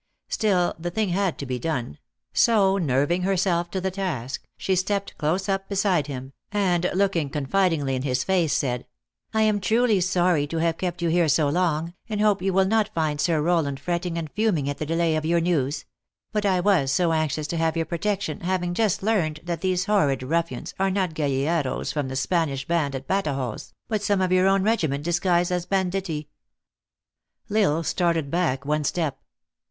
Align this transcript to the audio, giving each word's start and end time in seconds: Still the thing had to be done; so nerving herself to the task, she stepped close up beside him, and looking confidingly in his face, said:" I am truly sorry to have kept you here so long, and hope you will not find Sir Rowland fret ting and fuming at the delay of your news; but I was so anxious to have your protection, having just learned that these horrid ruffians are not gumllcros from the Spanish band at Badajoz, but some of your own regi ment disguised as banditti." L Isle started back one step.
Still 0.29 0.73
the 0.79 0.89
thing 0.89 1.09
had 1.09 1.37
to 1.37 1.45
be 1.45 1.59
done; 1.59 1.99
so 2.33 2.79
nerving 2.79 3.21
herself 3.21 3.69
to 3.69 3.79
the 3.79 3.91
task, 3.91 4.43
she 4.57 4.75
stepped 4.75 5.15
close 5.19 5.47
up 5.47 5.69
beside 5.69 6.07
him, 6.07 6.33
and 6.51 6.89
looking 6.95 7.29
confidingly 7.29 7.93
in 7.95 8.01
his 8.01 8.23
face, 8.23 8.51
said:" 8.51 8.87
I 9.35 9.43
am 9.43 9.61
truly 9.61 10.01
sorry 10.01 10.47
to 10.47 10.57
have 10.57 10.79
kept 10.79 11.03
you 11.03 11.09
here 11.09 11.29
so 11.29 11.49
long, 11.49 11.93
and 12.09 12.19
hope 12.19 12.41
you 12.41 12.51
will 12.51 12.65
not 12.65 12.89
find 12.95 13.21
Sir 13.21 13.43
Rowland 13.43 13.79
fret 13.79 14.01
ting 14.01 14.17
and 14.17 14.31
fuming 14.31 14.67
at 14.67 14.79
the 14.79 14.87
delay 14.87 15.15
of 15.15 15.23
your 15.23 15.39
news; 15.39 15.85
but 16.31 16.47
I 16.47 16.61
was 16.61 16.91
so 16.91 17.11
anxious 17.13 17.45
to 17.49 17.57
have 17.57 17.77
your 17.77 17.85
protection, 17.85 18.39
having 18.39 18.73
just 18.73 19.03
learned 19.03 19.41
that 19.43 19.61
these 19.61 19.85
horrid 19.85 20.23
ruffians 20.23 20.73
are 20.79 20.89
not 20.89 21.13
gumllcros 21.13 21.93
from 21.93 22.07
the 22.07 22.15
Spanish 22.15 22.65
band 22.65 22.95
at 22.95 23.05
Badajoz, 23.07 23.71
but 23.87 24.01
some 24.01 24.19
of 24.19 24.31
your 24.31 24.47
own 24.47 24.63
regi 24.63 24.87
ment 24.87 25.03
disguised 25.03 25.51
as 25.51 25.67
banditti." 25.67 26.27
L 27.51 27.57
Isle 27.75 27.83
started 27.83 28.31
back 28.31 28.65
one 28.65 28.83
step. 28.83 29.19